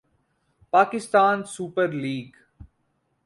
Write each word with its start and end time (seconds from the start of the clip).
Pakistan 0.71 1.43
super 1.43 1.87
league 1.91 2.31